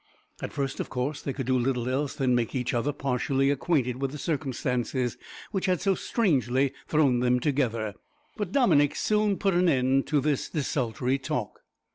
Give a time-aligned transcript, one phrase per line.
[0.41, 4.01] At first, of course, they could do little else than make each other partially acquainted
[4.01, 5.15] with the circumstances
[5.51, 7.93] which had so strangely thrown them together,
[8.35, 11.61] but Dominick soon put an end to this desultory talk.